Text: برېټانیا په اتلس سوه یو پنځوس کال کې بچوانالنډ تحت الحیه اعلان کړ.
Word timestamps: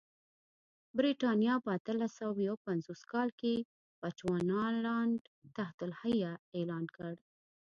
برېټانیا 0.97 1.55
په 1.63 1.69
اتلس 1.77 2.11
سوه 2.19 2.39
یو 2.49 2.55
پنځوس 2.65 3.01
کال 3.11 3.29
کې 3.39 3.53
بچوانالنډ 4.01 5.19
تحت 5.55 5.77
الحیه 5.87 6.31
اعلان 6.57 6.85
کړ. 6.95 7.13